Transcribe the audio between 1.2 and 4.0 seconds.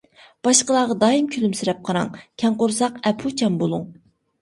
كۈلۈمسىرەپ قاراڭ، كەڭ قورساق ئەپۇچان بۇلۇڭ.